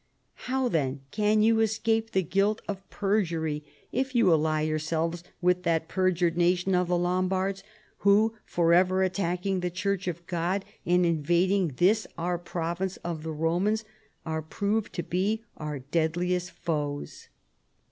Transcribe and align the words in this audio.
How, 0.49 0.67
then, 0.67 1.01
can 1.11 1.43
you 1.43 1.59
escape 1.59 2.09
the 2.09 2.23
guilt 2.23 2.63
of 2.67 2.89
perjury 2.89 3.63
if 3.91 4.15
you 4.15 4.31
ally 4.33 4.61
yourselves 4.61 5.23
with 5.41 5.61
that 5.61 5.87
perjured 5.87 6.35
nation 6.35 6.73
of 6.73 6.87
the 6.87 6.97
Lombards, 6.97 7.63
who, 7.99 8.35
forever 8.43 9.03
attacking 9.03 9.59
the 9.59 9.69
Church 9.69 10.07
of 10.07 10.25
God 10.25 10.65
and 10.87 11.05
invading 11.05 11.73
this 11.77 12.07
our 12.17 12.39
province 12.39 12.97
of 13.03 13.21
the 13.21 13.31
Romans, 13.31 13.85
are 14.25 14.41
proved 14.41 14.91
to 14.93 15.03
be 15.03 15.43
our 15.57 15.77
deadliest 15.77 16.49
foes 16.49 17.29